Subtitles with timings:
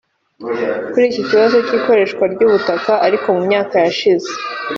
[0.91, 4.29] Kuri iki kibazo cy’ikoreshwa ry’ubutaka ariko mu myaka yashize